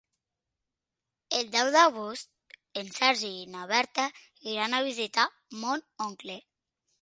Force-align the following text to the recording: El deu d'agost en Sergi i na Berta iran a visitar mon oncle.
El 1.39 1.51
deu 1.55 1.67
d'agost 1.75 2.31
en 2.83 2.89
Sergi 2.95 3.29
i 3.43 3.45
na 3.57 3.67
Berta 3.73 4.07
iran 4.55 4.75
a 4.79 4.81
visitar 4.89 5.27
mon 5.61 5.85
oncle. 6.09 6.41